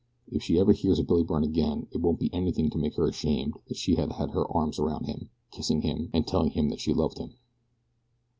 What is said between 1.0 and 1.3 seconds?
Billy